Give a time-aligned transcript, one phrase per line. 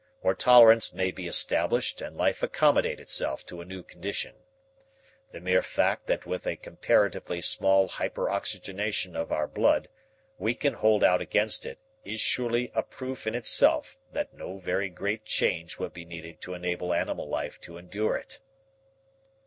[0.23, 4.33] Or tolerance may be established and life accommodate itself to a new condition.
[5.29, 9.89] The mere fact that with a comparatively small hyperoxygenation of our blood
[10.39, 14.89] we can hold out against it is surely a proof in itself that no very
[14.89, 18.39] great change would be needed to enable animal life to endure it."